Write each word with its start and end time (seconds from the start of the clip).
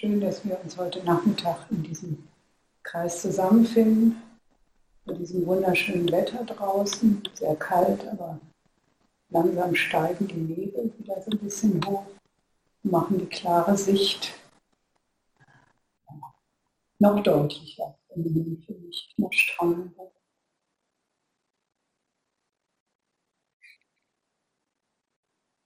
Schön, 0.00 0.18
dass 0.18 0.42
wir 0.46 0.58
uns 0.64 0.78
heute 0.78 1.04
Nachmittag 1.04 1.66
in 1.70 1.82
diesem 1.82 2.26
Kreis 2.82 3.20
zusammenfinden. 3.20 4.16
Bei 5.04 5.12
diesem 5.12 5.44
wunderschönen 5.44 6.10
Wetter 6.10 6.42
draußen. 6.42 7.22
Sehr 7.34 7.54
kalt, 7.56 8.08
aber 8.08 8.40
langsam 9.28 9.74
steigen 9.74 10.26
die 10.26 10.36
Nebel 10.36 10.90
wieder 10.96 11.20
so 11.20 11.30
ein 11.30 11.38
bisschen 11.40 11.84
hoch 11.84 12.06
machen 12.82 13.18
die 13.18 13.26
klare 13.26 13.76
Sicht 13.76 14.32
noch 16.98 17.22
deutlicher, 17.22 17.98
für 18.08 18.20
mich 18.20 19.14
noch 19.18 19.32
strahlender. 19.34 20.10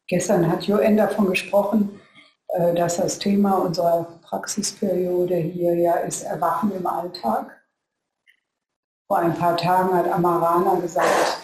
Gestern 0.08 0.50
hat 0.50 0.66
Joen 0.66 0.96
davon 0.96 1.26
gesprochen, 1.30 2.00
dass 2.74 2.98
das 2.98 3.18
Thema 3.18 3.58
unserer 3.58 4.04
Praxisperiode 4.22 5.36
hier 5.36 5.74
ja 5.74 5.94
ist 5.96 6.22
Erwachen 6.22 6.70
im 6.72 6.86
Alltag. 6.86 7.64
Vor 9.08 9.18
ein 9.18 9.34
paar 9.34 9.56
Tagen 9.56 9.92
hat 9.94 10.08
Amarana 10.08 10.76
gesagt, 10.80 11.40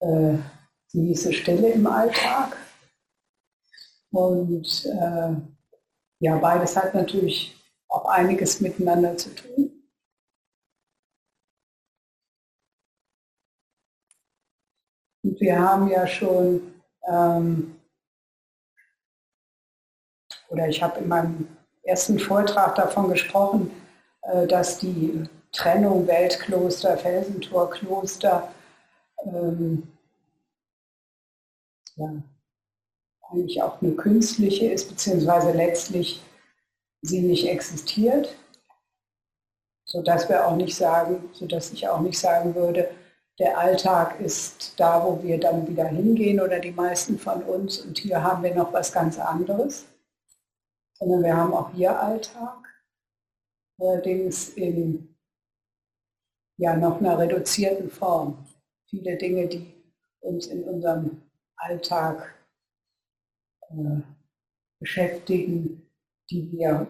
äh, 0.00 0.36
sie 0.88 1.06
hieße 1.06 1.32
Stille 1.32 1.70
im 1.70 1.86
Alltag. 1.86 2.56
Und 4.10 4.86
äh, 4.86 5.34
ja, 6.20 6.36
beides 6.36 6.76
hat 6.76 6.94
natürlich 6.94 7.60
auch 7.88 8.04
einiges 8.06 8.60
miteinander 8.60 9.16
zu 9.16 9.34
tun. 9.34 9.70
Und 15.22 15.40
wir 15.40 15.58
haben 15.58 15.88
ja 15.88 16.06
schon 16.06 16.74
ähm, 17.08 17.73
oder 20.54 20.68
ich 20.68 20.80
habe 20.82 21.00
in 21.00 21.08
meinem 21.08 21.48
ersten 21.82 22.18
Vortrag 22.18 22.76
davon 22.76 23.10
gesprochen, 23.10 23.72
äh, 24.22 24.46
dass 24.46 24.78
die 24.78 25.24
Trennung 25.50 26.06
Weltkloster, 26.06 26.96
Felsentorkloster 26.96 28.48
ähm, 29.24 29.82
ja, 31.96 32.08
eigentlich 33.30 33.62
auch 33.62 33.82
eine 33.82 33.92
künstliche 33.92 34.66
ist, 34.66 34.88
beziehungsweise 34.88 35.50
letztlich 35.52 36.22
sie 37.02 37.20
nicht 37.20 37.48
existiert, 37.48 38.34
sodass 39.84 40.28
wir 40.28 40.46
auch 40.46 40.56
nicht 40.56 40.76
sagen, 40.76 41.28
sodass 41.32 41.72
ich 41.72 41.88
auch 41.88 42.00
nicht 42.00 42.18
sagen 42.18 42.54
würde, 42.54 42.88
der 43.40 43.58
Alltag 43.58 44.20
ist 44.20 44.78
da, 44.78 45.04
wo 45.04 45.20
wir 45.20 45.40
dann 45.40 45.66
wieder 45.66 45.86
hingehen 45.86 46.40
oder 46.40 46.60
die 46.60 46.70
meisten 46.70 47.18
von 47.18 47.42
uns 47.42 47.80
und 47.80 47.98
hier 47.98 48.22
haben 48.22 48.44
wir 48.44 48.54
noch 48.54 48.72
was 48.72 48.92
ganz 48.92 49.18
anderes 49.18 49.86
sondern 50.94 51.22
wir 51.22 51.36
haben 51.36 51.52
auch 51.52 51.72
hier 51.72 51.98
Alltag, 52.00 52.64
allerdings 53.78 54.50
in 54.50 55.14
ja, 56.56 56.76
noch 56.76 57.00
einer 57.00 57.18
reduzierten 57.18 57.90
Form. 57.90 58.46
Viele 58.88 59.16
Dinge, 59.16 59.48
die 59.48 59.72
uns 60.20 60.46
in 60.46 60.62
unserem 60.64 61.22
Alltag 61.56 62.34
äh, 63.70 64.00
beschäftigen, 64.78 65.82
die 66.30 66.52
wir, 66.52 66.86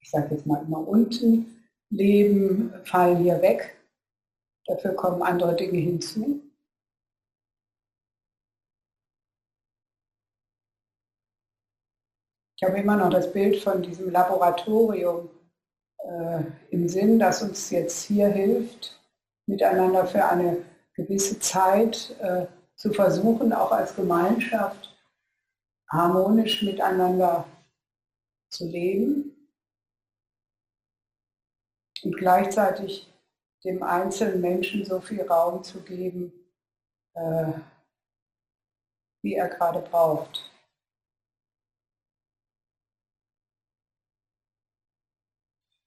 ich 0.00 0.10
sage 0.10 0.34
jetzt 0.34 0.46
mal 0.46 0.62
immer 0.62 0.86
unten 0.86 1.60
leben, 1.90 2.72
fallen 2.84 3.22
hier 3.22 3.40
weg. 3.42 3.76
Dafür 4.66 4.94
kommen 4.94 5.22
andere 5.22 5.56
Dinge 5.56 5.78
hinzu. 5.78 6.40
Ich 12.62 12.68
habe 12.68 12.78
immer 12.78 12.96
noch 12.96 13.08
das 13.08 13.32
Bild 13.32 13.62
von 13.62 13.80
diesem 13.80 14.10
Laboratorium 14.10 15.30
äh, 15.96 16.42
im 16.68 16.90
Sinn, 16.90 17.18
das 17.18 17.42
uns 17.42 17.70
jetzt 17.70 18.02
hier 18.02 18.28
hilft, 18.28 19.00
miteinander 19.46 20.06
für 20.06 20.22
eine 20.26 20.58
gewisse 20.92 21.40
Zeit 21.40 22.14
äh, 22.20 22.44
zu 22.76 22.92
versuchen, 22.92 23.54
auch 23.54 23.72
als 23.72 23.96
Gemeinschaft 23.96 24.94
harmonisch 25.90 26.62
miteinander 26.62 27.46
zu 28.50 28.66
leben 28.66 29.34
und 32.02 32.14
gleichzeitig 32.18 33.10
dem 33.64 33.82
einzelnen 33.82 34.42
Menschen 34.42 34.84
so 34.84 35.00
viel 35.00 35.22
Raum 35.22 35.64
zu 35.64 35.80
geben, 35.80 36.30
äh, 37.14 37.52
wie 39.22 39.36
er 39.36 39.48
gerade 39.48 39.80
braucht. 39.80 40.49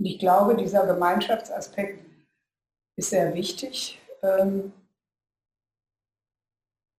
Und 0.03 0.09
ich 0.09 0.19
glaube, 0.19 0.57
dieser 0.57 0.85
Gemeinschaftsaspekt 0.85 2.05
ist 2.97 3.11
sehr 3.11 3.33
wichtig, 3.33 4.01
ähm, 4.21 4.73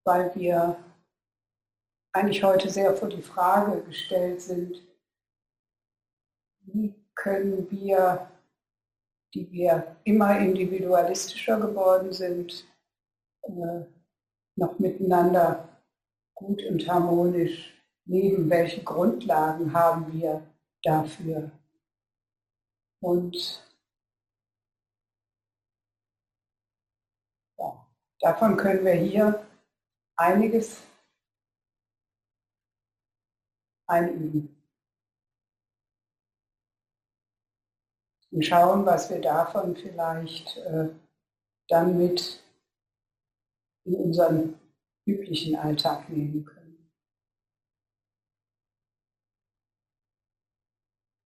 weil 0.07 0.35
wir 0.35 0.83
eigentlich 2.15 2.43
heute 2.43 2.71
sehr 2.71 2.97
vor 2.97 3.11
die 3.11 3.21
Frage 3.21 3.83
gestellt 3.83 4.41
sind, 4.41 4.83
wie 6.61 6.95
können 7.15 7.71
wir, 7.71 8.27
die 9.35 9.53
wir 9.53 9.99
immer 10.05 10.39
individualistischer 10.39 11.61
geworden 11.61 12.11
sind, 12.11 12.67
äh, 13.43 13.85
noch 14.57 14.79
miteinander 14.79 15.69
gut 16.33 16.63
und 16.65 16.89
harmonisch 16.89 17.75
leben? 18.07 18.49
Welche 18.49 18.83
Grundlagen 18.83 19.75
haben 19.75 20.11
wir 20.11 20.41
dafür? 20.83 21.51
Und 23.05 23.63
ja, 27.59 27.87
davon 28.21 28.57
können 28.57 28.83
wir 28.83 28.95
hier 28.95 29.47
einiges 30.17 30.83
einüben. 33.87 34.57
Und 38.31 38.43
schauen, 38.43 38.87
was 38.87 39.11
wir 39.11 39.21
davon 39.21 39.77
vielleicht 39.77 40.57
äh, 40.57 40.89
dann 41.69 41.99
mit 41.99 42.43
in 43.85 43.97
unseren 43.97 44.59
üblichen 45.05 45.57
Alltag 45.57 46.09
nehmen 46.09 46.47
können. 46.47 46.91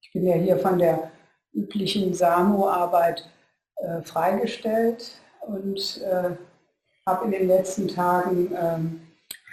Ich 0.03 0.11
bin 0.13 0.27
ja 0.27 0.35
hier 0.35 0.59
von 0.59 0.77
der 0.77 1.18
üblichen 1.53 2.15
SAMO-Arbeit 2.15 3.29
äh, 3.77 4.03
freigestellt 4.03 5.21
und 5.41 6.03
äh, 6.03 6.37
habe 7.07 7.25
in 7.25 7.31
den 7.31 7.49
letzten 7.49 7.89
Tagen 7.89 8.53
ähm, 8.55 9.01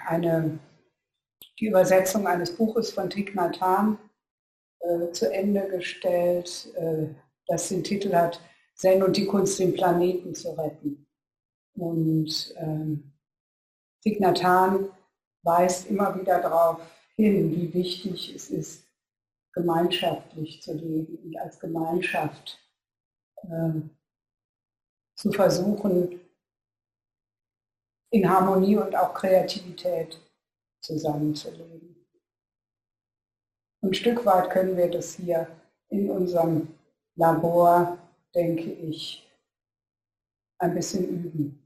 eine, 0.05 0.59
die 1.59 1.67
Übersetzung 1.67 2.27
eines 2.27 2.55
Buches 2.55 2.91
von 2.91 3.09
Thich 3.09 3.33
Nhat 3.33 3.61
Hanh 3.61 3.97
äh, 4.79 5.11
zu 5.11 5.31
Ende 5.31 5.67
gestellt, 5.69 6.73
äh, 6.75 7.07
das 7.47 7.69
den 7.69 7.83
Titel 7.83 8.13
hat 8.13 8.41
Zen 8.75 9.03
und 9.03 9.15
die 9.15 9.25
Kunst, 9.25 9.59
den 9.59 9.73
Planeten 9.73 10.35
zu 10.35 10.57
retten. 10.57 11.07
Und 11.75 12.53
ähm, 12.57 13.13
Thich 14.03 14.19
Nhat 14.19 14.43
Hanh 14.43 14.89
weist 15.43 15.89
immer 15.89 16.19
wieder 16.19 16.41
darauf 16.41 16.79
hin, 17.15 17.51
wie 17.55 17.73
wichtig 17.73 18.35
es 18.35 18.49
ist, 18.49 18.84
gemeinschaftlich 19.55 20.61
zu 20.61 20.73
leben 20.73 21.17
und 21.17 21.37
als 21.37 21.59
Gemeinschaft 21.59 22.59
äh, 23.37 23.81
zu 25.15 25.31
versuchen, 25.31 26.19
in 28.11 28.29
Harmonie 28.29 28.77
und 28.77 28.95
auch 28.95 29.13
Kreativität 29.13 30.19
zusammenzuleben. 30.81 31.95
Ein 33.81 33.93
Stück 33.93 34.25
weit 34.25 34.49
können 34.51 34.75
wir 34.75 34.91
das 34.91 35.15
hier 35.15 35.47
in 35.89 36.09
unserem 36.09 36.67
Labor, 37.15 37.97
denke 38.33 38.71
ich, 38.71 39.25
ein 40.59 40.73
bisschen 40.73 41.07
üben. 41.07 41.61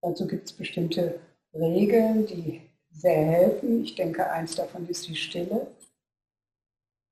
Dazu 0.00 0.26
gibt 0.28 0.46
es 0.48 0.56
bestimmte 0.56 1.20
Regeln, 1.52 2.26
die 2.26 2.67
sehr 2.98 3.24
helfen. 3.24 3.84
Ich 3.84 3.94
denke, 3.94 4.28
eins 4.30 4.56
davon 4.56 4.88
ist 4.88 5.06
die 5.06 5.16
Stille. 5.16 5.74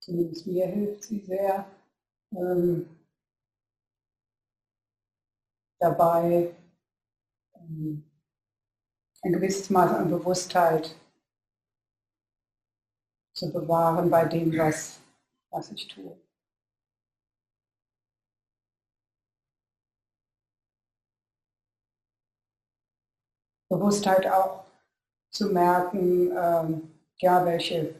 Zumindest 0.01 0.47
mir 0.47 0.67
hilft 0.67 1.05
sie 1.05 1.21
sehr. 1.21 1.71
Ähm, 2.33 2.89
dabei 5.79 6.55
ähm, 7.55 8.05
ein 9.23 9.33
gewisses 9.33 9.71
Maß 9.71 9.93
an 9.93 10.11
Bewusstheit 10.11 10.97
zu 13.35 13.53
bewahren 13.53 14.11
bei 14.11 14.25
dem, 14.25 14.57
was, 14.57 15.01
was 15.51 15.71
ich 15.71 15.87
tue. 15.89 16.19
Bewusstheit 23.69 24.27
auch 24.27 24.66
zu 25.37 25.49
merken, 25.49 26.33
ähm, 26.37 26.83
ja, 27.19 27.45
welche 27.45 27.95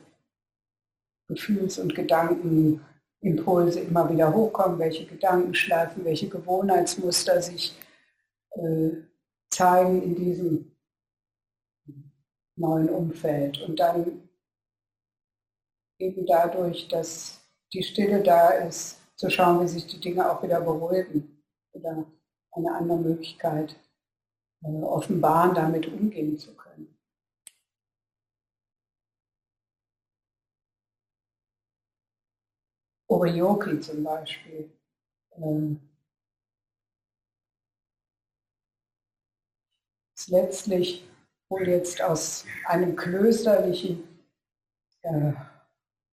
Gefühls- 1.29 1.79
und 1.79 1.95
Gedankenimpulse 1.95 3.81
immer 3.81 4.09
wieder 4.11 4.33
hochkommen, 4.33 4.79
welche 4.79 5.07
Gedankenschleifen, 5.07 6.05
welche 6.05 6.29
Gewohnheitsmuster 6.29 7.43
sich 7.43 7.77
äh, 8.51 8.91
zeigen 9.51 10.03
in 10.03 10.15
diesem 10.15 10.77
neuen 12.57 12.89
Umfeld. 12.89 13.61
Und 13.63 13.79
dann 13.79 14.29
eben 15.99 16.27
dadurch, 16.27 16.89
dass 16.89 17.41
die 17.73 17.83
Stille 17.83 18.23
da 18.23 18.51
ist, 18.51 18.99
zu 19.17 19.31
schauen, 19.31 19.63
wie 19.63 19.69
sich 19.69 19.87
die 19.87 20.01
Dinge 20.01 20.31
auch 20.31 20.43
wieder 20.43 20.61
beruhigen 20.61 21.43
oder 21.73 22.07
eine 22.53 22.73
andere 22.73 22.99
Möglichkeit 22.99 23.77
äh, 24.63 24.69
offenbaren, 24.69 25.55
damit 25.55 25.87
umgehen 25.87 26.39
zu 26.39 26.55
können. 26.55 26.66
Orioki 33.09 33.81
zum 33.81 34.03
Beispiel. 34.05 34.71
Ähm, 35.33 35.81
ist 40.17 40.29
letztlich 40.29 41.09
wohl 41.49 41.69
jetzt 41.69 42.03
aus 42.03 42.45
einem 42.65 42.97
klösterlichen 42.97 44.03
äh, 45.03 45.33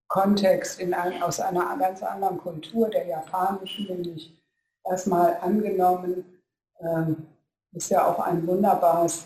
Kontext 0.08 0.80
in 0.80 0.94
ein, 0.94 1.24
aus 1.24 1.40
einer 1.40 1.76
ganz 1.78 2.04
anderen 2.04 2.38
Kultur, 2.38 2.90
der 2.90 3.08
japanischen, 3.08 3.88
nämlich 3.88 4.40
erstmal 4.84 5.38
angenommen, 5.38 6.42
ähm, 6.80 7.28
ist 7.72 7.90
ja 7.90 8.06
auch 8.06 8.20
ein 8.20 8.46
wunderbares 8.46 9.26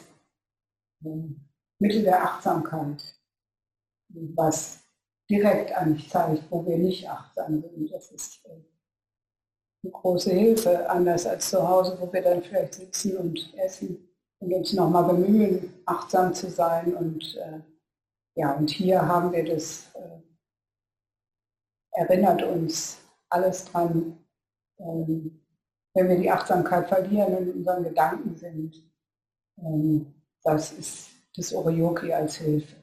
äh, 1.03 1.23
Mittel 1.79 2.03
der 2.03 2.23
Achtsamkeit, 2.23 3.19
was 4.09 4.86
direkt 5.29 5.71
eigentlich 5.73 6.09
zeigt, 6.09 6.43
wo 6.49 6.65
wir 6.65 6.77
nicht 6.77 7.09
achtsam 7.09 7.61
sind. 7.61 7.91
Das 7.91 8.11
ist 8.11 8.45
äh, 8.45 8.63
eine 9.83 9.91
große 9.91 10.31
Hilfe, 10.31 10.89
anders 10.89 11.25
als 11.25 11.49
zu 11.49 11.67
Hause, 11.67 11.97
wo 11.99 12.11
wir 12.11 12.21
dann 12.21 12.41
vielleicht 12.41 12.75
sitzen 12.75 13.17
und 13.17 13.53
essen 13.57 14.09
und 14.39 14.53
uns 14.53 14.73
nochmal 14.73 15.03
bemühen, 15.03 15.73
achtsam 15.85 16.33
zu 16.33 16.49
sein. 16.49 16.95
Und 16.95 17.35
äh, 17.35 17.59
ja, 18.35 18.53
und 18.53 18.69
hier 18.69 19.05
haben 19.05 19.31
wir 19.31 19.43
das, 19.43 19.89
äh, 19.95 20.21
erinnert 21.91 22.43
uns 22.43 22.99
alles 23.29 23.65
dran, 23.65 24.17
ähm, 24.79 25.43
wenn 25.93 26.09
wir 26.09 26.17
die 26.17 26.29
Achtsamkeit 26.29 26.87
verlieren 26.87 27.35
und 27.35 27.47
in 27.49 27.53
unseren 27.57 27.83
Gedanken 27.83 28.35
sind. 28.35 28.75
Ähm, 29.57 30.13
das 30.43 30.71
ist 30.71 31.09
das 31.35 31.53
Orioki 31.53 32.13
als 32.13 32.35
Hilfe. 32.35 32.76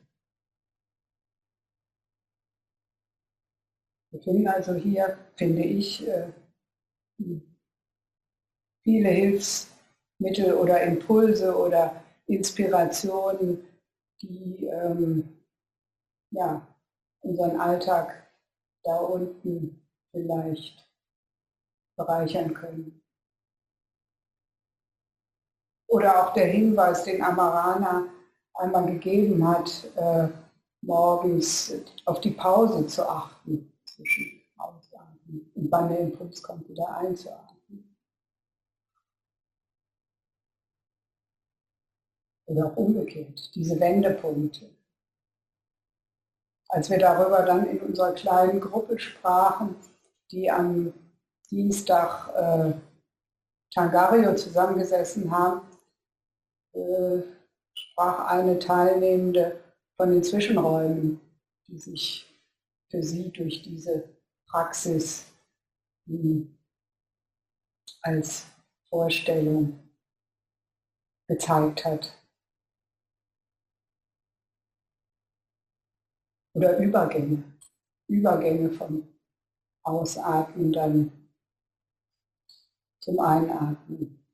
Wir 4.15 4.23
finden 4.23 4.47
also 4.47 4.75
hier, 4.75 5.19
finde 5.35 5.65
ich, 5.65 6.07
äh, 6.07 6.31
viele 8.85 9.09
Hilfsmittel 9.09 10.55
oder 10.55 10.83
Impulse 10.83 11.57
oder 11.57 12.01
Inspirationen, 12.27 13.67
die 14.23 14.67
ähm, 14.67 15.45
ja, 16.31 16.65
unseren 17.23 17.59
Alltag 17.59 18.31
da 18.85 18.99
unten 18.99 19.85
vielleicht 20.13 20.89
bereichern 21.97 22.55
können. 22.55 23.03
Oder 25.89 26.25
auch 26.25 26.35
der 26.35 26.47
Hinweis, 26.47 27.03
den 27.03 27.21
Amarana 27.21 28.07
einmal 28.55 28.87
gegeben 28.87 29.45
hat, 29.49 29.91
äh, 29.97 30.29
morgens 30.83 31.75
auf 32.05 32.21
die 32.21 32.31
Pause 32.31 32.87
zu 32.87 33.09
achten 33.09 33.74
zwischen 33.95 34.41
Ausatmen 34.57 35.51
und 35.55 35.71
wann 35.71 35.89
der 35.89 36.01
Impuls 36.01 36.43
kommt, 36.43 36.69
wieder 36.69 36.97
einzuatmen. 36.97 37.97
Oder 42.47 42.67
auch 42.67 42.77
umgekehrt, 42.77 43.55
diese 43.55 43.79
Wendepunkte. 43.81 44.71
Als 46.69 46.91
wir 46.91 46.99
darüber 46.99 47.43
dann 47.43 47.67
in 47.67 47.81
unserer 47.81 48.13
kleinen 48.13 48.61
Gruppe 48.61 48.99
sprachen, 48.99 49.77
die 50.31 50.51
am 50.51 50.93
Dienstag 51.51 52.29
äh, 52.35 52.73
Tangario 53.73 54.35
zusammengesessen 54.35 55.31
haben, 55.31 55.67
äh, 56.73 57.23
sprach 57.75 58.27
eine 58.27 58.59
Teilnehmende 58.59 59.61
von 59.97 60.11
den 60.11 60.25
Zwischenräumen, 60.25 61.21
die 61.69 61.79
sich 61.79 62.34
für 62.95 63.03
sie 63.03 63.33
durch 63.33 63.61
diese 63.61 64.09
Praxis 64.47 65.27
als 68.03 68.47
Vorstellung 68.89 69.91
gezeigt 71.27 71.85
hat. 71.85 72.17
Oder 76.55 76.79
Übergänge, 76.79 77.43
Übergänge 78.07 78.71
vom 78.71 79.13
Ausatmen 79.83 80.73
dann 80.73 81.31
zum 83.01 83.19
Einatmen. 83.19 84.25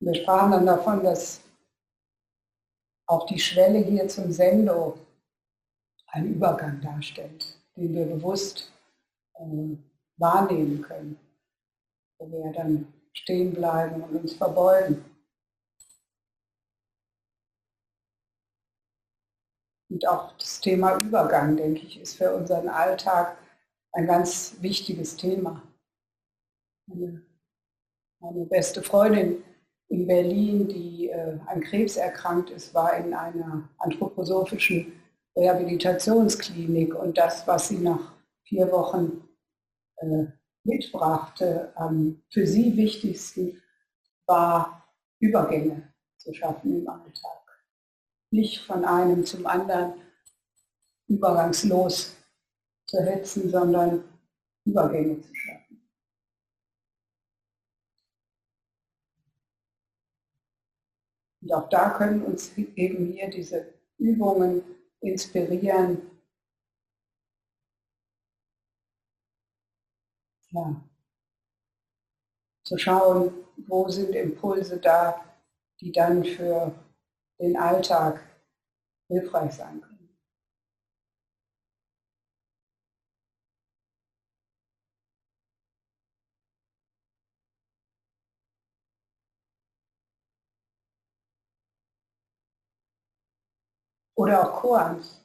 Wir 0.00 0.14
sprachen 0.14 0.50
dann 0.50 0.66
davon, 0.66 1.02
dass 1.02 1.45
auch 3.06 3.26
die 3.26 3.38
Schwelle 3.38 3.78
hier 3.78 4.08
zum 4.08 4.32
Sendo 4.32 4.98
einen 6.08 6.34
Übergang 6.34 6.80
darstellt, 6.80 7.58
den 7.76 7.94
wir 7.94 8.06
bewusst 8.06 8.72
äh, 9.34 9.76
wahrnehmen 10.16 10.82
können, 10.82 11.18
wo 12.18 12.30
wir 12.30 12.52
dann 12.52 12.92
stehen 13.12 13.54
bleiben 13.54 14.02
und 14.02 14.16
uns 14.16 14.34
verbeugen. 14.34 15.04
Und 19.88 20.06
auch 20.08 20.36
das 20.36 20.60
Thema 20.60 20.98
Übergang, 20.98 21.56
denke 21.56 21.82
ich, 21.82 22.00
ist 22.00 22.16
für 22.16 22.34
unseren 22.34 22.68
Alltag 22.68 23.38
ein 23.92 24.06
ganz 24.06 24.56
wichtiges 24.60 25.16
Thema. 25.16 25.62
Meine 26.86 28.44
beste 28.46 28.82
Freundin 28.82 29.42
in 29.88 30.06
Berlin, 30.06 30.68
die 30.68 31.10
äh, 31.10 31.38
an 31.46 31.60
Krebs 31.60 31.96
erkrankt 31.96 32.50
ist, 32.50 32.74
war 32.74 32.96
in 32.96 33.14
einer 33.14 33.68
anthroposophischen 33.78 34.92
Rehabilitationsklinik 35.36 36.94
und 36.94 37.18
das, 37.18 37.46
was 37.46 37.68
sie 37.68 37.78
nach 37.78 38.12
vier 38.44 38.70
Wochen 38.72 39.28
äh, 39.98 40.26
mitbrachte, 40.64 41.72
am 41.76 42.22
für 42.30 42.46
sie 42.46 42.76
wichtigsten 42.76 43.62
war, 44.26 44.84
Übergänge 45.20 45.92
zu 46.18 46.34
schaffen 46.34 46.80
im 46.80 46.88
Alltag. 46.88 47.64
Nicht 48.30 48.62
von 48.62 48.84
einem 48.84 49.24
zum 49.24 49.46
anderen 49.46 49.94
übergangslos 51.08 52.16
zu 52.86 52.98
hetzen, 52.98 53.50
sondern 53.50 54.04
Übergänge 54.64 55.20
zu 55.20 55.34
schaffen. 55.34 55.65
Und 61.46 61.52
auch 61.52 61.68
da 61.68 61.90
können 61.90 62.24
uns 62.24 62.58
eben 62.58 63.12
hier 63.12 63.30
diese 63.30 63.72
Übungen 63.98 64.64
inspirieren. 65.00 66.10
Ja. 70.50 70.82
Zu 72.64 72.76
schauen, 72.78 73.32
wo 73.68 73.88
sind 73.88 74.16
Impulse 74.16 74.78
da, 74.78 75.24
die 75.80 75.92
dann 75.92 76.24
für 76.24 76.74
den 77.38 77.56
Alltag 77.56 78.20
hilfreich 79.06 79.52
sein 79.52 79.80
können. 79.80 79.95
Oder 94.16 94.42
auch 94.42 94.60
Koans. 94.60 95.20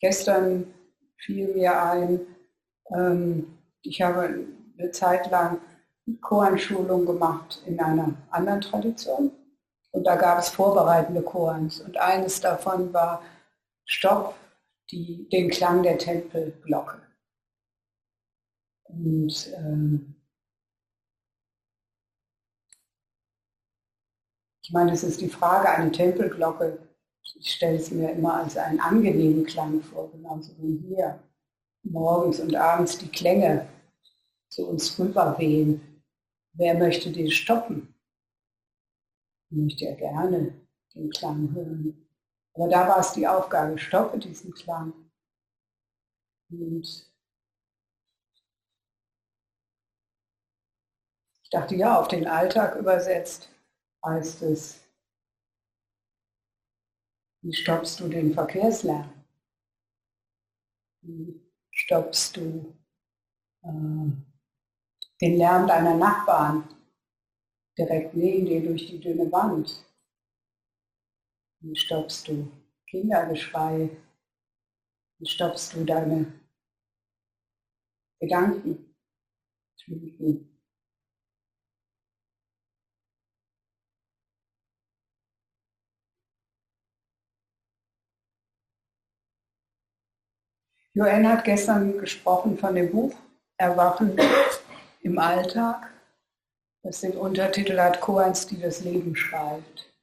Gestern 0.00 0.72
fiel 1.16 1.52
mir 1.54 1.82
ein, 1.82 2.20
ähm, 2.90 3.58
ich 3.82 4.00
habe 4.00 4.46
eine 4.78 4.90
Zeit 4.92 5.30
lang 5.30 5.60
Koan-Schulung 6.20 7.06
gemacht 7.06 7.62
in 7.66 7.80
einer 7.80 8.14
anderen 8.30 8.60
Tradition. 8.60 9.32
Und 9.90 10.04
da 10.04 10.16
gab 10.16 10.38
es 10.38 10.50
vorbereitende 10.50 11.22
Koans. 11.22 11.80
Und 11.80 11.96
eines 11.96 12.40
davon 12.40 12.92
war 12.92 13.22
Stopp, 13.84 14.34
die, 14.90 15.28
den 15.30 15.50
Klang 15.50 15.82
der 15.82 15.98
Tempelglocke. 15.98 17.00
Und 18.84 19.50
ähm, 19.56 20.14
Ich 24.68 24.74
meine, 24.74 24.92
es 24.92 25.02
ist 25.02 25.22
die 25.22 25.30
Frage, 25.30 25.70
eine 25.70 25.90
Tempelglocke, 25.90 26.78
ich 27.36 27.52
stelle 27.52 27.76
es 27.76 27.90
mir 27.90 28.10
immer 28.10 28.34
als 28.34 28.56
einen 28.56 28.80
angenehmen 28.80 29.44
Klang 29.44 29.82
vor, 29.82 30.10
genauso 30.10 30.52
wie 30.58 30.78
hier 30.88 31.22
morgens 31.82 32.40
und 32.40 32.54
abends 32.54 32.98
die 32.98 33.08
Klänge 33.08 33.68
zu 34.48 34.66
uns 34.66 34.98
rüberwehen. 34.98 36.02
Wer 36.52 36.74
möchte 36.74 37.10
den 37.10 37.30
stoppen? 37.30 37.94
Ich 39.50 39.56
möchte 39.56 39.84
ja 39.84 39.94
gerne 39.94 40.54
den 40.94 41.10
Klang 41.10 41.54
hören. 41.54 42.06
Aber 42.54 42.68
da 42.68 42.88
war 42.88 42.98
es 42.98 43.12
die 43.12 43.26
Aufgabe, 43.26 43.78
stoppe 43.78 44.18
diesen 44.18 44.52
Klang. 44.52 44.92
Und 46.50 47.08
ich 51.42 51.50
dachte, 51.50 51.76
ja, 51.76 51.98
auf 51.98 52.08
den 52.08 52.26
Alltag 52.26 52.76
übersetzt 52.76 53.48
heißt 54.04 54.42
es, 54.42 54.87
wie 57.48 57.54
stoppst 57.54 57.98
du 57.98 58.08
den 58.08 58.34
Verkehrslärm? 58.34 59.10
Wie 61.00 61.40
stoppst 61.70 62.36
du 62.36 62.76
äh, 63.62 64.12
den 65.22 65.38
Lärm 65.38 65.66
deiner 65.66 65.96
Nachbarn 65.96 66.68
direkt 67.78 68.12
neben 68.14 68.44
dir 68.44 68.62
durch 68.62 68.86
die 68.86 69.00
dünne 69.00 69.32
Wand? 69.32 69.82
Wie 71.60 71.74
stoppst 71.74 72.28
du 72.28 72.52
Kindergeschrei? 72.86 73.96
Wie 75.18 75.26
stoppst 75.26 75.72
du 75.72 75.86
deine 75.86 76.30
Gedanken? 78.20 78.94
Joanne 90.98 91.28
hat 91.28 91.44
gestern 91.44 91.96
gesprochen 91.96 92.58
von 92.58 92.74
dem 92.74 92.90
Buch 92.90 93.14
Erwachen 93.56 94.18
im 95.02 95.16
Alltag, 95.16 95.92
das 96.82 97.02
den 97.02 97.16
Untertitel 97.16 97.78
hat 97.78 98.00
Koans, 98.00 98.48
die 98.48 98.60
das 98.60 98.80
Leben 98.80 99.14
schreibt. 99.14 99.94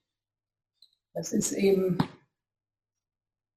Das 1.13 1.33
ist 1.33 1.51
eben 1.51 1.97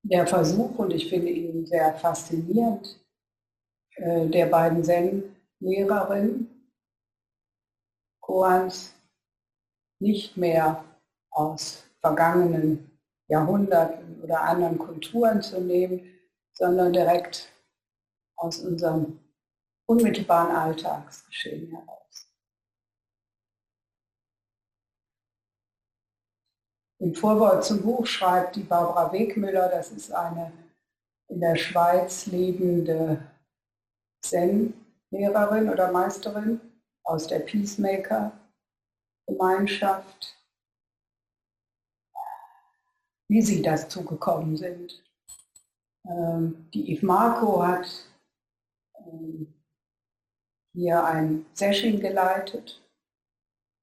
der 0.02 0.26
Versuch, 0.26 0.80
und 0.80 0.92
ich 0.92 1.09
finde 1.09 1.30
ihn 1.30 1.64
sehr 1.64 1.95
faszinierend, 1.95 2.99
äh, 3.95 4.26
der 4.26 4.47
beiden 4.47 4.83
Zen-Lehrerinnen, 4.83 6.73
Koans 8.21 8.97
nicht 10.00 10.37
mehr 10.37 10.85
aus 11.30 11.85
vergangenen 12.00 12.99
Jahrhunderten 13.28 14.21
oder 14.25 14.40
anderen 14.40 14.76
Kulturen 14.76 15.40
zu 15.40 15.61
nehmen, 15.61 16.17
sondern 16.59 16.93
direkt 16.93 17.50
aus 18.37 18.59
unserem 18.59 19.19
unmittelbaren 19.87 20.55
Alltagsgeschehen 20.55 21.71
heraus. 21.71 22.29
Im 27.00 27.15
Vorwort 27.15 27.65
zum 27.65 27.81
Buch 27.83 28.05
schreibt 28.07 28.57
die 28.57 28.65
Barbara 28.65 29.12
Wegmüller, 29.12 29.69
das 29.69 29.93
ist 29.93 30.11
eine 30.12 30.53
in 31.29 31.41
der 31.41 31.55
Schweiz 31.57 32.27
lebende 32.27 33.23
Zen-Lehrerin 34.23 35.71
oder 35.71 35.93
Meisterin 35.93 36.61
aus 37.05 37.29
der 37.29 37.38
Peacemaker-Gemeinschaft, 37.41 40.37
wie 43.29 43.43
sie 43.43 43.61
dazu 43.62 44.05
gekommen 44.05 44.57
sind. 44.57 45.08
Ähm, 46.07 46.69
die 46.73 46.99
Marco 47.02 47.67
hat 47.67 47.88
ähm, 49.07 49.52
hier 50.73 51.05
ein 51.05 51.45
Session 51.55 51.99
geleitet 52.00 52.83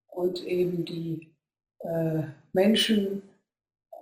und 0.07 0.43
eben 0.43 0.85
die 0.85 1.35
äh, 1.79 2.23
Menschen 2.53 3.21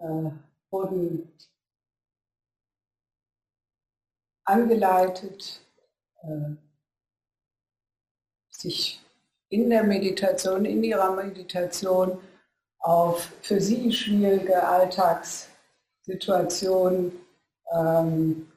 äh, 0.02 0.30
wurden 0.70 1.32
angeleitet, 4.46 5.66
äh, 6.22 6.52
sich 8.50 9.02
in 9.50 9.70
der 9.70 9.84
Meditation, 9.84 10.64
in 10.66 10.84
ihrer 10.84 11.16
Meditation 11.16 12.20
auf 12.80 13.32
für 13.42 13.62
sie 13.62 13.94
schwierige 13.94 14.68
Alltagssituationen 14.68 17.23
ähm, 17.72 18.52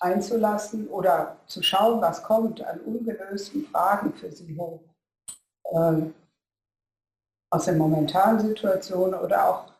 einzulassen 0.00 0.88
oder 0.88 1.38
zu 1.46 1.62
schauen, 1.62 2.00
was 2.00 2.22
kommt 2.22 2.60
an 2.62 2.80
ungelösten 2.80 3.64
Fragen 3.66 4.12
für 4.14 4.30
sie 4.32 4.56
hoch. 4.56 4.80
Ähm, 5.72 6.14
aus 7.50 7.66
der 7.66 7.74
momentanen 7.74 8.40
Situation 8.40 9.14
oder 9.14 9.48
auch 9.48 9.72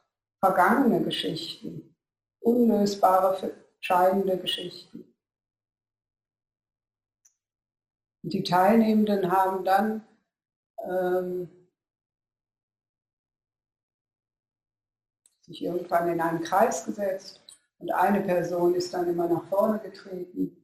vergangene 0.45 1.03
Geschichten, 1.03 1.97
unlösbare, 2.41 3.53
scheidende 3.81 4.37
Geschichten. 4.39 5.13
Die 8.25 8.43
Teilnehmenden 8.43 9.33
haben 9.33 9.65
dann 9.65 10.07
ähm, 10.85 11.49
sich 15.47 15.65
irgendwann 15.65 16.09
in 16.09 16.21
einen 16.21 16.43
Kreis 16.43 16.85
gesetzt 16.85 17.42
und 17.83 17.91
eine 17.91 18.21
Person 18.21 18.77
ist 18.77 18.95
dann 18.95 19.09
immer 19.09 19.27
nach 19.27 19.45
vorne 19.49 19.81
getreten 19.81 20.57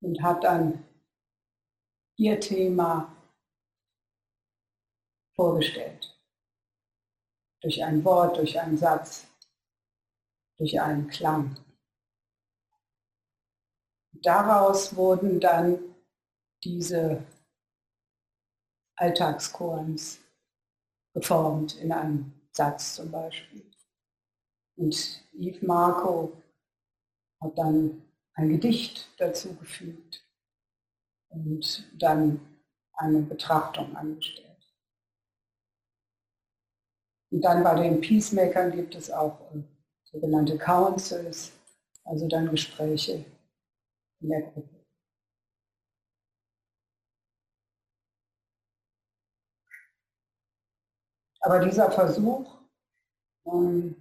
und 0.00 0.22
hat 0.22 0.42
dann 0.42 0.82
ihr 2.16 2.40
Thema 2.40 3.14
vorgestellt. 5.34 6.18
Durch 7.60 7.84
ein 7.84 8.02
Wort, 8.02 8.38
durch 8.38 8.58
einen 8.58 8.78
Satz, 8.78 9.26
durch 10.56 10.80
einen 10.80 11.06
Klang. 11.08 11.54
Daraus 14.12 14.96
wurden 14.96 15.40
dann 15.40 15.78
diese 16.62 17.26
Alltagschorens 18.96 20.18
geformt 21.12 21.76
in 21.76 21.92
einem 21.92 22.32
Satz 22.52 22.94
zum 22.94 23.10
Beispiel. 23.10 23.70
Und 24.76 25.22
Yves 25.34 25.60
Marco 25.60 26.43
hat 27.44 27.58
dann 27.58 28.02
ein 28.34 28.48
Gedicht 28.48 29.08
dazu 29.18 29.54
gefügt 29.54 30.26
und 31.28 31.86
dann 32.02 32.40
eine 32.94 33.22
Betrachtung 33.22 33.94
angestellt. 33.96 34.50
Und 37.30 37.42
dann 37.42 37.62
bei 37.62 37.74
den 37.74 38.00
Peacemakern 38.00 38.72
gibt 38.72 38.94
es 38.94 39.10
auch 39.10 39.40
äh, 39.54 39.62
sogenannte 40.04 40.56
Councils, 40.56 41.52
also 42.04 42.28
dann 42.28 42.50
Gespräche 42.50 43.24
in 44.20 44.28
der 44.28 44.42
Gruppe. 44.42 44.84
Aber 51.40 51.58
dieser 51.58 51.90
Versuch, 51.90 52.58
ähm, 53.44 53.96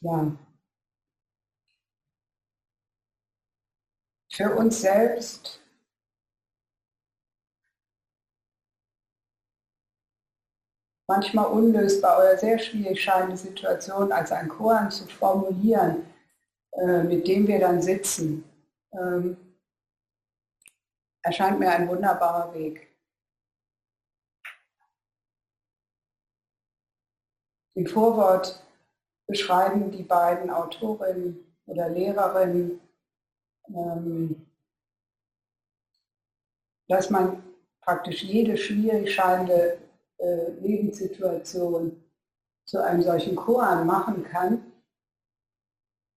ja, 0.00 0.38
für 4.32 4.54
uns 4.56 4.80
selbst 4.80 5.60
manchmal 11.06 11.46
unlösbar 11.46 12.18
oder 12.18 12.38
sehr 12.38 12.58
schwierig 12.58 13.02
scheinende 13.02 13.36
Situation 13.36 14.10
als 14.10 14.32
ein 14.32 14.48
Koran 14.48 14.90
zu 14.90 15.06
formulieren, 15.06 16.06
äh, 16.72 17.02
mit 17.02 17.28
dem 17.28 17.46
wir 17.46 17.60
dann 17.60 17.82
sitzen, 17.82 18.44
ähm, 18.92 19.36
erscheint 21.22 21.58
mir 21.58 21.70
ein 21.70 21.86
wunderbarer 21.88 22.54
Weg. 22.54 22.88
Im 27.74 27.86
Vorwort 27.86 28.64
beschreiben 29.26 29.90
die 29.90 30.02
beiden 30.02 30.48
Autorinnen 30.48 31.54
oder 31.66 31.90
Lehrerinnen 31.90 32.81
ähm, 33.68 34.46
dass 36.88 37.10
man 37.10 37.42
praktisch 37.80 38.22
jede 38.22 38.56
schwierig 38.56 39.14
scheinende 39.14 39.78
äh, 40.18 40.50
Lebenssituation 40.60 42.02
zu 42.64 42.82
einem 42.82 43.02
solchen 43.02 43.36
Koan 43.36 43.86
machen 43.86 44.24
kann. 44.24 44.72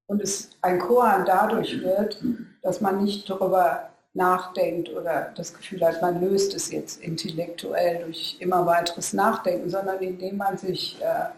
Und 0.07 0.21
es 0.21 0.51
ein 0.61 0.79
Koan 0.79 1.25
dadurch 1.25 1.81
wird, 1.81 2.23
dass 2.61 2.81
man 2.81 3.03
nicht 3.03 3.29
darüber 3.29 3.89
nachdenkt 4.13 4.89
oder 4.89 5.33
das 5.35 5.53
Gefühl 5.53 5.85
hat, 5.85 6.01
man 6.01 6.21
löst 6.21 6.53
es 6.53 6.71
jetzt 6.71 7.01
intellektuell 7.01 8.05
durch 8.05 8.37
immer 8.39 8.65
weiteres 8.65 9.13
Nachdenken, 9.13 9.69
sondern 9.69 9.99
indem 9.99 10.37
man 10.37 10.57
sich 10.57 11.01
äh, 11.01 11.29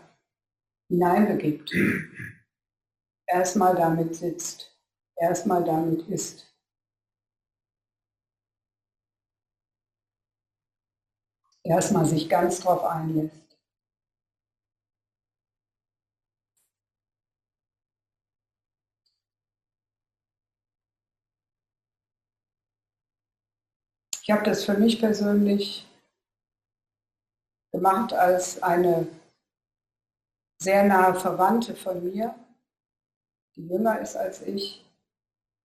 hineinbegibt, 0.90 1.72
erstmal 3.26 3.76
damit 3.76 4.16
sitzt, 4.16 4.77
erstmal 5.18 5.64
damit 5.64 6.08
ist. 6.10 6.46
Erstmal 11.64 12.06
sich 12.06 12.30
ganz 12.30 12.62
drauf 12.62 12.84
einlässt. 12.84 13.48
Ich 24.22 24.32
habe 24.32 24.44
das 24.44 24.66
für 24.66 24.74
mich 24.74 25.00
persönlich 25.00 25.88
gemacht 27.72 28.14
als 28.14 28.62
eine 28.62 29.08
sehr 30.62 30.84
nahe 30.84 31.16
Verwandte 31.16 31.76
von 31.76 32.04
mir, 32.04 32.36
die 33.56 33.68
jünger 33.68 34.00
ist 34.00 34.16
als 34.16 34.42
ich. 34.42 34.87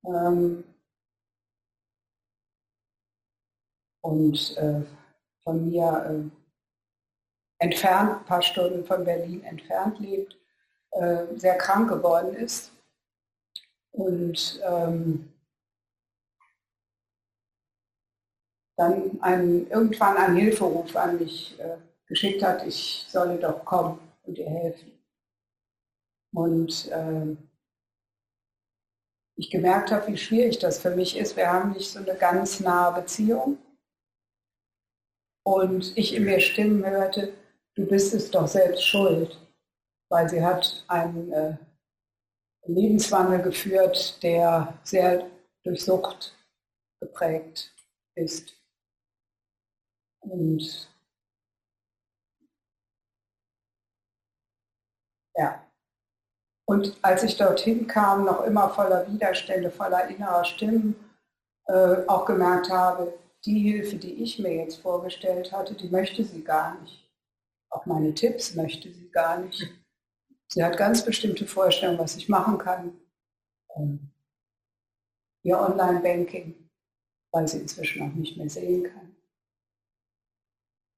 Ähm, 0.05 0.65
und 4.03 4.57
äh, 4.57 4.83
von 5.45 5.71
mir 5.71 6.31
äh, 7.61 7.65
entfernt, 7.65 8.21
ein 8.21 8.25
paar 8.25 8.43
Stunden 8.43 8.85
von 8.85 9.05
Berlin 9.05 9.45
entfernt 9.45 9.99
lebt, 10.01 10.37
äh, 10.93 11.27
sehr 11.37 11.57
krank 11.59 11.89
geworden 11.89 12.35
ist. 12.35 12.73
Und 13.93 14.61
ähm, 14.65 15.33
dann 18.77 19.23
ein, 19.23 19.69
irgendwann 19.69 20.17
einen 20.17 20.37
Hilferuf 20.37 20.97
an 20.97 21.19
mich 21.19 21.59
äh, 21.61 21.77
geschickt 22.07 22.43
hat, 22.43 22.67
ich 22.67 23.07
solle 23.09 23.39
doch 23.39 23.65
kommen 23.65 23.99
und 24.25 24.39
ihr 24.39 24.49
helfen. 24.49 24.93
Und 26.33 26.89
äh, 26.89 27.37
ich 29.37 29.51
gemerkt 29.51 29.91
habe, 29.91 30.09
wie 30.09 30.17
schwierig 30.17 30.59
das 30.59 30.79
für 30.79 30.95
mich 30.95 31.17
ist. 31.17 31.37
Wir 31.37 31.51
haben 31.51 31.73
nicht 31.73 31.91
so 31.91 31.99
eine 31.99 32.15
ganz 32.15 32.61
nahe 32.61 32.93
Beziehung. 32.93 33.59
Und 35.45 35.97
ich 35.97 36.15
in 36.15 36.25
mir 36.25 36.41
Stimmen 36.41 36.85
hörte, 36.85 37.33
du 37.75 37.87
bist 37.87 38.15
es 38.15 38.31
doch 38.31 38.47
selbst 38.47 38.85
schuld, 38.85 39.39
weil 40.09 40.29
sie 40.29 40.45
hat 40.45 40.85
einen 40.89 41.33
äh, 41.33 41.57
Lebenswandel 42.67 43.43
geführt, 43.43 44.23
der 44.23 44.79
sehr 44.85 45.29
durch 45.65 45.85
Sucht 45.85 46.37
geprägt 47.01 47.75
ist. 48.15 48.57
Und 50.21 50.89
ja. 55.35 55.72
Und 56.73 56.97
als 57.03 57.23
ich 57.23 57.37
dorthin 57.37 57.87
kam, 57.87 58.25
noch 58.25 58.45
immer 58.45 58.71
voller 58.71 59.07
Widerstände, 59.07 59.71
voller 59.71 60.09
innerer 60.09 60.43
Stimmen, 60.45 60.95
äh, 61.67 62.07
auch 62.07 62.25
gemerkt 62.25 62.71
habe, 62.71 63.13
die 63.45 63.59
Hilfe, 63.59 63.97
die 63.97 64.23
ich 64.23 64.39
mir 64.39 64.55
jetzt 64.55 64.77
vorgestellt 64.81 65.53
hatte, 65.53 65.75
die 65.75 65.91
möchte 65.91 66.25
sie 66.25 66.43
gar 66.43 66.81
nicht. 66.81 67.07
Auch 67.69 67.85
meine 67.85 68.15
Tipps 68.15 68.55
möchte 68.55 68.91
sie 68.91 69.11
gar 69.11 69.39
nicht. 69.39 69.63
Sie 70.49 70.65
hat 70.65 70.79
ganz 70.79 71.05
bestimmte 71.05 71.47
Vorstellungen, 71.47 71.99
was 71.99 72.17
ich 72.17 72.31
machen 72.31 72.57
kann. 72.57 72.99
Ihr 75.43 75.59
Online-Banking, 75.59 76.71
weil 77.33 77.49
sie 77.49 77.59
inzwischen 77.59 78.03
auch 78.03 78.15
nicht 78.15 78.39
mehr 78.39 78.49
sehen 78.49 78.85
kann 78.85 79.13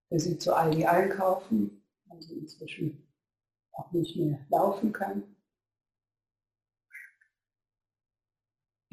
für 0.08 0.20
sie 0.20 0.38
zu 0.38 0.54
Aldi 0.54 0.84
einkaufen, 0.84 1.82
weil 2.06 2.22
sie 2.22 2.34
inzwischen 2.34 3.04
auch 3.72 3.90
nicht 3.90 4.14
mehr 4.14 4.38
laufen 4.48 4.92
kann. 4.92 5.24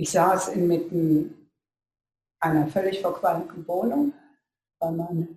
Ich 0.02 0.10
saß 0.10 0.48
inmitten 0.48 1.52
einer 2.40 2.68
völlig 2.70 3.02
verqualmten 3.02 3.68
Wohnung, 3.68 4.12
weil 4.80 4.94
meine 4.94 5.28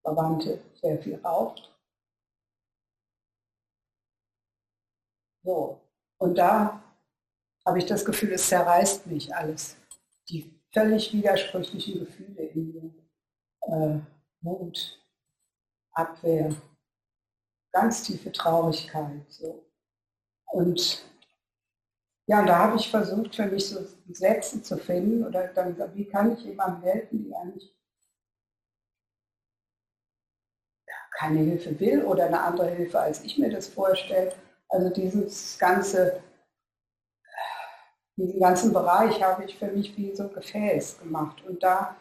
Verwandte 0.00 0.64
sehr 0.80 0.98
viel 1.02 1.16
raucht. 1.16 1.70
So, 5.44 5.78
und 6.16 6.38
da 6.38 6.82
habe 7.66 7.78
ich 7.78 7.84
das 7.84 8.02
Gefühl, 8.02 8.32
es 8.32 8.48
zerreißt 8.48 9.08
mich 9.08 9.34
alles. 9.36 9.76
Die 10.30 10.58
völlig 10.72 11.12
widersprüchlichen 11.12 11.98
Gefühle 11.98 12.44
in 12.44 12.72
mir. 12.72 12.94
Äh, 13.60 14.00
Mut, 14.40 15.06
Abwehr, 15.92 16.56
ganz 17.72 18.04
tiefe 18.04 18.32
Traurigkeit. 18.32 19.30
So. 19.30 19.70
Und 20.46 21.04
ja, 22.28 22.44
da 22.44 22.58
habe 22.58 22.76
ich 22.76 22.90
versucht, 22.90 23.36
für 23.36 23.46
mich 23.46 23.68
so 23.68 23.80
Sätze 24.08 24.62
zu 24.62 24.76
finden 24.76 25.24
oder 25.24 25.48
dann, 25.48 25.76
wie 25.94 26.06
kann 26.06 26.32
ich 26.32 26.40
jemandem 26.44 26.82
helfen, 26.82 27.24
die 27.24 27.34
eigentlich 27.34 27.72
keine 31.18 31.40
Hilfe 31.40 31.78
will 31.80 32.04
oder 32.04 32.26
eine 32.26 32.40
andere 32.40 32.70
Hilfe, 32.70 33.00
als 33.00 33.24
ich 33.24 33.38
mir 33.38 33.50
das 33.50 33.68
vorstelle. 33.68 34.34
Also 34.68 34.90
dieses 34.90 35.58
ganze, 35.58 36.22
diesen 38.16 38.40
ganzen 38.40 38.72
Bereich 38.72 39.22
habe 39.22 39.44
ich 39.44 39.56
für 39.56 39.68
mich 39.68 39.96
wie 39.96 40.14
so 40.14 40.24
ein 40.24 40.32
Gefäß 40.32 40.98
gemacht. 40.98 41.42
Und 41.44 41.62
da 41.62 41.96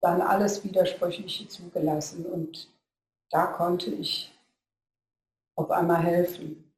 dann 0.00 0.22
alles 0.22 0.64
Widersprüchliche 0.64 1.48
zugelassen 1.48 2.24
und 2.26 2.72
da 3.30 3.46
konnte 3.46 3.90
ich 3.90 4.32
auf 5.56 5.70
einmal 5.70 6.02
helfen. 6.02 6.72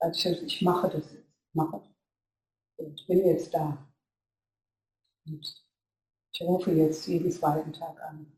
Also 0.00 0.30
ich, 0.30 0.62
mache 0.62 0.88
das 0.88 1.12
jetzt, 1.12 1.26
mache 1.52 1.82
und 2.78 3.06
bin 3.06 3.26
jetzt 3.26 3.52
da. 3.52 3.76
Und 5.26 5.64
ich 6.32 6.40
rufe 6.42 6.72
jetzt 6.72 7.06
jeden 7.06 7.30
zweiten 7.30 7.72
Tag 7.72 8.00
an. 8.02 8.32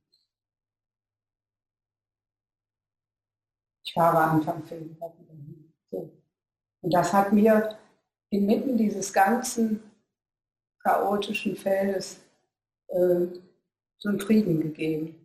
Ich 3.85 3.93
fahre 3.93 4.19
Anfang 4.19 4.63
Februar 4.65 5.17
wieder 5.19 5.35
hin. 5.35 5.73
So. 5.91 6.11
Und 6.83 6.95
das 6.95 7.13
hat 7.13 7.33
mir 7.33 7.79
inmitten 8.31 8.77
dieses 8.77 9.13
ganzen 9.13 9.83
chaotischen 10.83 11.57
Feldes 11.57 12.21
äh, 12.89 13.27
so 13.99 14.09
einen 14.09 14.21
Frieden 14.21 14.61
gegeben. 14.61 15.17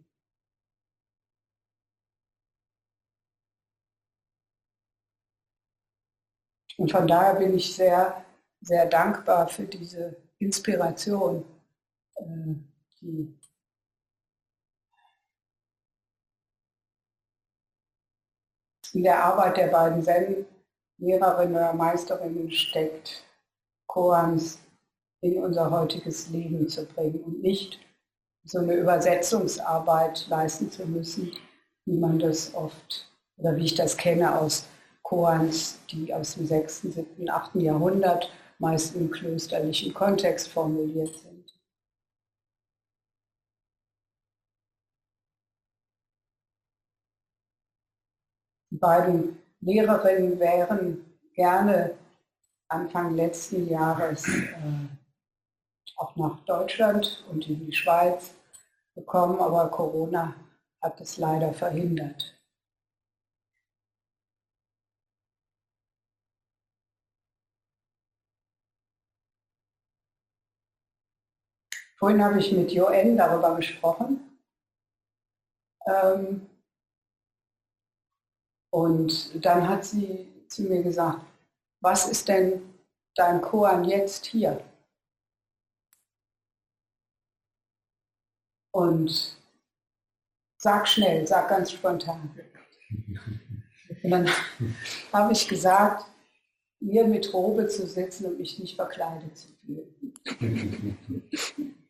Und 6.78 6.92
von 6.92 7.08
daher 7.08 7.36
bin 7.36 7.56
ich 7.56 7.74
sehr, 7.74 8.25
sehr 8.66 8.88
dankbar 8.88 9.48
für 9.48 9.66
diese 9.66 10.16
Inspiration, 10.40 11.46
äh, 12.16 12.56
die 13.00 13.40
in 18.94 19.04
der 19.04 19.24
Arbeit 19.24 19.58
der 19.58 19.68
beiden 19.68 20.02
Zen-Lehrerinnen 20.02 21.56
oder 21.56 21.74
Meisterinnen 21.74 22.50
steckt, 22.50 23.24
Koans 23.88 24.60
in 25.22 25.44
unser 25.44 25.70
heutiges 25.70 26.30
Leben 26.30 26.68
zu 26.68 26.86
bringen 26.86 27.22
und 27.24 27.42
nicht 27.42 27.80
so 28.46 28.60
eine 28.60 28.76
Übersetzungsarbeit 28.76 30.28
leisten 30.30 30.72
zu 30.72 30.86
müssen, 30.86 31.32
wie 31.86 31.98
man 31.98 32.20
das 32.20 32.54
oft 32.54 33.10
oder 33.38 33.56
wie 33.58 33.66
ich 33.66 33.76
das 33.76 33.98
kenne 33.98 34.40
aus 34.40 34.66
Koans, 35.04 35.80
die 35.92 36.14
aus 36.14 36.36
dem 36.36 36.48
6., 36.48 36.82
7., 36.82 37.30
8. 37.30 37.56
Jahrhundert 37.56 38.32
meist 38.60 38.96
im 38.96 39.12
klösterlichen 39.12 39.94
Kontext 39.94 40.48
formuliert 40.48 41.16
sind. 41.16 41.54
Die 48.72 48.78
beiden 48.78 49.42
Lehrerinnen 49.62 50.40
wären 50.40 51.06
gerne 51.34 51.98
Anfang 52.68 53.16
letzten 53.16 53.70
Jahres 53.70 54.28
äh, 54.28 54.88
auch 55.98 56.16
nach 56.16 56.40
Deutschland 56.46 57.26
und 57.30 57.48
in 57.48 57.66
die 57.66 57.74
Schweiz 57.74 58.34
gekommen, 58.96 59.40
aber 59.40 59.70
Corona 59.70 60.36
hat 60.82 61.00
es 61.00 61.18
leider 61.18 61.54
verhindert. 61.54 62.35
Vorhin 72.06 72.24
habe 72.24 72.38
ich 72.38 72.52
mit 72.52 72.72
Joanne 72.72 73.16
darüber 73.16 73.56
gesprochen. 73.56 74.40
Ähm, 75.88 76.48
und 78.72 79.44
dann 79.44 79.68
hat 79.68 79.84
sie 79.84 80.46
zu 80.48 80.66
mir 80.66 80.84
gesagt, 80.84 81.26
was 81.82 82.08
ist 82.08 82.28
denn 82.28 82.62
dein 83.16 83.42
Koan 83.42 83.86
jetzt 83.86 84.28
hier? 84.28 84.64
Und 88.72 89.42
sag 90.62 90.88
schnell, 90.88 91.26
sag 91.26 91.50
ganz 91.50 91.72
spontan. 91.72 92.40
Und 94.04 94.12
dann 94.12 94.30
habe 95.12 95.34
ich 95.34 95.48
gesagt, 95.48 96.06
hier 96.80 97.08
mit 97.08 97.34
Robe 97.34 97.66
zu 97.66 97.88
sitzen 97.88 98.28
und 98.28 98.38
mich 98.38 98.60
nicht 98.60 98.76
verkleidet 98.76 99.36
zu 99.36 99.48
fühlen. 99.66 101.00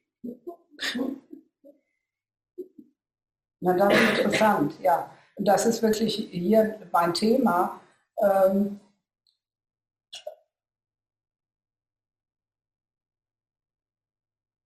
Na, 3.61 3.73
das 3.73 3.93
ist 3.93 4.19
interessant, 4.19 4.79
ja. 4.81 5.09
Und 5.35 5.47
das 5.47 5.65
ist 5.65 5.81
wirklich 5.81 6.15
hier 6.31 6.79
mein 6.91 7.13
Thema. 7.13 7.79
Ähm, 8.21 8.79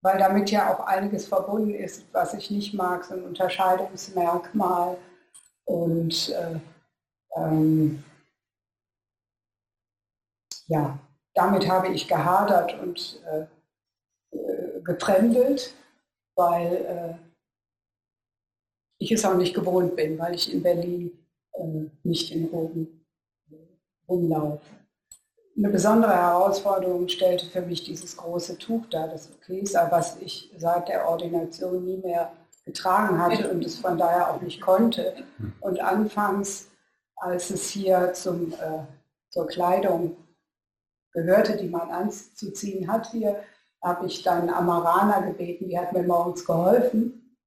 weil 0.01 0.17
damit 0.17 0.49
ja 0.51 0.73
auch 0.73 0.81
einiges 0.81 1.27
verbunden 1.27 1.73
ist, 1.73 2.05
was 2.13 2.33
ich 2.33 2.51
nicht 2.51 2.73
mag, 2.73 3.03
so 3.05 3.13
ein 3.15 3.23
Unterscheidungsmerkmal. 3.23 4.97
Und 5.65 6.29
äh, 6.29 6.59
ähm, 7.35 8.03
ja, 10.67 10.97
damit 11.33 11.67
habe 11.69 11.89
ich 11.89 12.07
gehadert 12.07 12.79
und 12.79 13.21
äh, 13.25 13.45
äh, 14.35 14.81
gefremdelt, 14.81 15.75
weil 16.39 16.73
äh, 16.75 17.13
ich 18.97 19.11
es 19.11 19.23
auch 19.23 19.35
nicht 19.35 19.53
gewohnt 19.53 19.95
bin, 19.95 20.17
weil 20.17 20.33
ich 20.33 20.51
in 20.51 20.63
Berlin 20.63 21.11
äh, 21.53 21.89
nicht 22.03 22.31
in 22.31 22.45
Rogen 22.45 23.05
rumlaufe 24.07 24.79
eine 25.59 25.69
besondere 25.69 26.13
Herausforderung 26.13 27.09
stellte 27.09 27.45
für 27.45 27.61
mich 27.61 27.83
dieses 27.83 28.15
große 28.15 28.57
Tuch 28.57 28.85
da, 28.89 29.07
das 29.07 29.29
Okesa, 29.29 29.91
was 29.91 30.17
ich 30.21 30.49
seit 30.57 30.87
der 30.87 31.07
Ordination 31.07 31.83
nie 31.83 31.97
mehr 31.97 32.31
getragen 32.65 33.21
hatte 33.21 33.51
und 33.51 33.65
es 33.65 33.75
von 33.75 33.97
daher 33.97 34.33
auch 34.33 34.41
nicht 34.41 34.61
konnte. 34.61 35.15
Und 35.59 35.81
anfangs, 35.81 36.69
als 37.17 37.49
es 37.49 37.69
hier 37.69 38.13
zum, 38.13 38.53
äh, 38.53 38.85
zur 39.29 39.47
Kleidung 39.47 40.15
gehörte, 41.11 41.57
die 41.57 41.67
man 41.67 41.89
anzuziehen 41.89 42.89
hat 42.89 43.11
hier, 43.11 43.43
habe 43.81 44.07
ich 44.07 44.23
dann 44.23 44.49
Amarana 44.49 45.21
gebeten, 45.21 45.69
die 45.69 45.79
hat 45.79 45.93
mir 45.93 46.03
morgens 46.03 46.45
geholfen, 46.45 47.37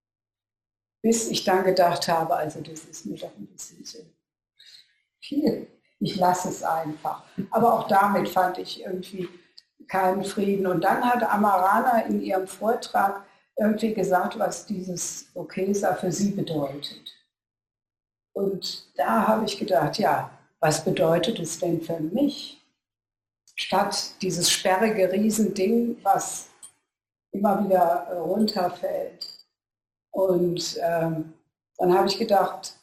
bis 1.03 1.29
ich 1.29 1.45
dann 1.45 1.65
gedacht 1.65 2.09
habe, 2.09 2.37
also 2.37 2.61
das 2.61 2.85
ist 2.85 3.07
mir 3.07 3.19
doch 3.19 3.37
ein 3.37 3.47
bisschen 3.47 3.85
viel 5.21 5.69
ich 6.03 6.17
lasse 6.17 6.49
es 6.49 6.63
einfach. 6.63 7.23
Aber 7.51 7.75
auch 7.75 7.89
damit 7.89 8.29
fand 8.29 8.59
ich 8.59 8.85
irgendwie 8.85 9.29
keinen 9.89 10.25
Frieden. 10.25 10.67
Und 10.67 10.83
dann 10.83 11.03
hat 11.05 11.23
Amarana 11.23 12.01
in 12.01 12.21
ihrem 12.21 12.47
Vortrag 12.47 13.25
irgendwie 13.57 13.95
gesagt, 13.95 14.39
was 14.39 14.67
dieses 14.67 15.31
Okesa 15.35 15.95
für 15.95 16.11
sie 16.11 16.33
bedeutet. 16.33 17.15
Und 18.35 18.91
da 18.97 19.29
habe 19.29 19.45
ich 19.45 19.59
gedacht, 19.59 19.99
ja, 19.99 20.31
was 20.59 20.85
bedeutet 20.85 21.39
es 21.39 21.59
denn 21.59 21.81
für 21.81 22.01
mich? 22.01 22.62
Statt 23.55 24.21
dieses 24.23 24.51
sperrige 24.51 25.11
Riesending, 25.13 25.99
was 26.03 26.49
immer 27.33 27.65
wieder 27.65 28.09
runterfällt. 28.19 29.47
Und 30.11 30.79
ähm, 30.83 31.33
dann 31.79 31.95
habe 31.95 32.09
ich 32.09 32.19
gedacht, 32.19 32.79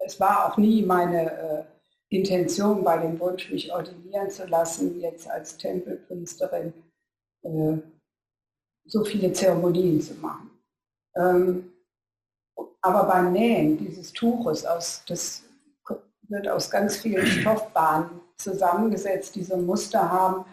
es 0.00 0.18
war 0.20 0.46
auch 0.46 0.56
nie 0.56 0.82
meine 0.82 1.32
äh, 1.32 1.64
Intention 2.10 2.82
bei 2.82 2.98
dem 2.98 3.18
Wunsch, 3.20 3.50
mich 3.50 3.72
ordinieren 3.72 4.30
zu 4.30 4.46
lassen, 4.46 5.00
jetzt 5.00 5.28
als 5.28 5.56
Tempelpriesterin 5.56 6.72
äh, 7.42 7.78
so 8.86 9.04
viele 9.04 9.32
Zeremonien 9.32 10.00
zu 10.00 10.14
machen. 10.14 10.50
Ähm, 11.14 11.72
aber 12.80 13.04
beim 13.04 13.32
Nähen 13.32 13.76
dieses 13.78 14.12
Tuches, 14.12 14.64
aus, 14.64 15.02
das 15.06 15.44
wird 16.22 16.48
aus 16.48 16.70
ganz 16.70 16.96
vielen 16.96 17.26
Stoffbahnen 17.26 18.17
zusammengesetzt, 18.38 19.34
die 19.34 19.44
so 19.44 19.54
ein 19.54 19.66
Muster 19.66 20.10
haben, 20.10 20.44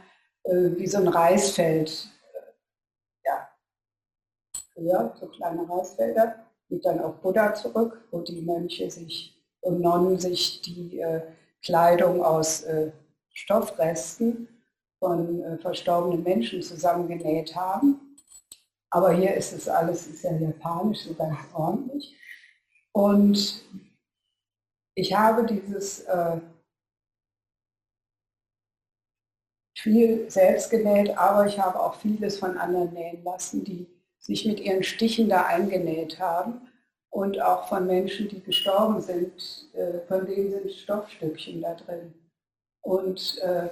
äh, 0.43 0.71
wie 0.75 0.87
so 0.87 0.97
ein 0.97 1.07
Reisfeld. 1.07 2.09
Äh, 2.33 3.27
ja, 3.27 3.49
früher 4.73 5.15
so 5.19 5.27
kleine 5.27 5.67
Reisfelder, 5.69 6.45
geht 6.67 6.85
dann 6.85 6.99
auf 6.99 7.21
Buddha 7.21 7.53
zurück, 7.53 8.07
wo 8.11 8.21
die 8.21 8.41
Mönche 8.41 8.89
sich 8.89 9.39
und 9.61 9.81
Nonnen 9.81 10.19
sich 10.19 10.61
die 10.61 10.99
äh, 10.99 11.21
Kleidung 11.63 12.23
aus 12.23 12.63
äh, 12.63 12.91
Stoffresten 13.33 14.47
von 14.99 15.43
äh, 15.43 15.57
verstorbenen 15.57 16.23
Menschen 16.23 16.61
zusammengenäht 16.61 17.55
haben. 17.55 18.15
Aber 18.89 19.11
hier 19.11 19.33
ist 19.35 19.53
es 19.53 19.67
alles, 19.67 20.07
ist 20.07 20.23
ja 20.23 20.31
japanisch, 20.31 21.03
so 21.03 21.13
ganz 21.13 21.37
ordentlich. 21.53 22.15
Und 22.93 23.63
ich 24.95 25.13
habe 25.13 25.45
dieses 25.45 26.05
viel 29.85 30.31
selbst 30.31 30.71
genäht, 30.71 31.15
aber 31.15 31.45
ich 31.45 31.59
habe 31.59 31.79
auch 31.79 31.93
vieles 31.93 32.39
von 32.39 32.57
anderen 32.57 32.91
nähen 32.91 33.23
lassen, 33.23 33.63
die 33.63 33.85
sich 34.17 34.43
mit 34.47 34.59
ihren 34.59 34.81
Stichen 34.81 35.29
da 35.29 35.45
eingenäht 35.45 36.19
haben 36.19 36.67
und 37.11 37.39
auch 37.39 37.67
von 37.67 37.85
Menschen, 37.85 38.27
die 38.27 38.41
gestorben 38.41 38.99
sind, 38.99 39.69
äh, 39.75 39.99
von 40.07 40.25
denen 40.25 40.49
sind 40.49 40.71
Stoffstückchen 40.71 41.61
da 41.61 41.75
drin. 41.75 42.15
Und 42.81 43.37
äh, 43.43 43.69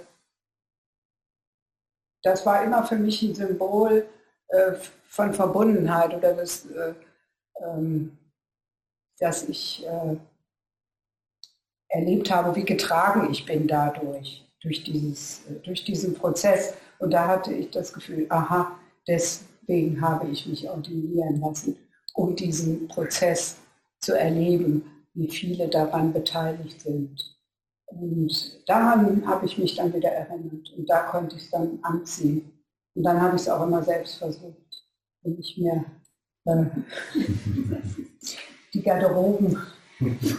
das 2.21 2.45
war 2.45 2.63
immer 2.63 2.83
für 2.83 2.97
mich 2.97 3.23
ein 3.23 3.33
Symbol 3.33 4.07
äh, 4.49 4.73
von 5.07 5.33
Verbundenheit 5.33 6.13
oder 6.13 6.35
das, 6.35 6.67
äh, 6.67 6.93
ähm, 7.59 8.15
dass 9.17 9.49
ich 9.49 9.83
erlebt 11.87 12.29
habe, 12.29 12.55
wie 12.55 12.65
getragen 12.65 13.31
ich 13.31 13.45
bin 13.45 13.67
dadurch, 13.67 14.43
durch, 14.63 14.83
dieses, 14.83 15.45
äh, 15.47 15.59
durch 15.63 15.83
diesen 15.83 16.15
Prozess. 16.15 16.73
Und 16.99 17.11
da 17.11 17.27
hatte 17.27 17.53
ich 17.53 17.69
das 17.69 17.93
Gefühl, 17.93 18.25
aha, 18.29 18.79
deswegen 19.07 20.01
habe 20.01 20.29
ich 20.29 20.47
mich 20.47 20.67
ordinieren 20.67 21.39
lassen 21.39 21.77
um 22.13 22.35
diesen 22.35 22.87
Prozess 22.87 23.57
zu 23.99 24.17
erleben, 24.17 24.83
wie 25.13 25.29
viele 25.29 25.67
daran 25.67 26.13
beteiligt 26.13 26.81
sind. 26.81 27.37
Und 27.87 28.61
daran 28.67 29.25
habe 29.27 29.45
ich 29.45 29.57
mich 29.57 29.75
dann 29.75 29.93
wieder 29.93 30.09
erinnert 30.09 30.71
und 30.75 30.89
da 30.89 31.03
konnte 31.03 31.35
ich 31.35 31.43
es 31.43 31.51
dann 31.51 31.79
anziehen. 31.83 32.51
Und 32.95 33.03
dann 33.03 33.21
habe 33.21 33.35
ich 33.35 33.43
es 33.43 33.49
auch 33.49 33.65
immer 33.65 33.83
selbst 33.83 34.15
versucht 34.17 34.87
und 35.23 35.37
nicht 35.37 35.57
mehr 35.57 35.85
äh, 36.45 36.65
die 38.73 38.81
Garderoben. 38.81 39.57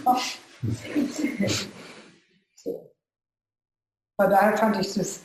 Von 4.16 4.30
daher 4.30 4.56
fand 4.56 4.78
ich 4.78 4.96
es 4.96 5.24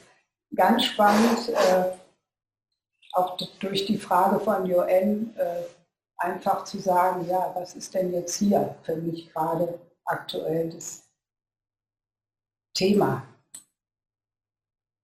ganz 0.55 0.85
spannend, 0.85 1.49
äh, 1.49 1.97
auch 3.13 3.37
durch 3.59 3.85
die 3.85 3.97
Frage 3.97 4.39
von 4.39 4.65
Joanne, 4.65 5.33
äh, 5.35 5.63
einfach 6.17 6.63
zu 6.63 6.79
sagen, 6.79 7.27
ja, 7.27 7.53
was 7.55 7.75
ist 7.75 7.93
denn 7.93 8.11
jetzt 8.13 8.35
hier 8.35 8.77
für 8.83 8.95
mich 8.95 9.31
gerade 9.31 9.79
aktuell 10.05 10.69
das 10.69 11.09
Thema, 12.75 13.27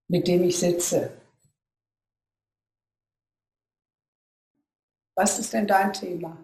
mit 0.09 0.27
dem 0.27 0.43
ich 0.43 0.59
sitze. 0.59 1.21
Was 5.17 5.39
ist 5.39 5.53
denn 5.53 5.67
dein 5.67 5.93
Thema 5.93 6.37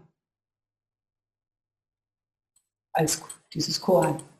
als 2.93 3.21
dieses 3.54 3.80
Koran? 3.80 4.31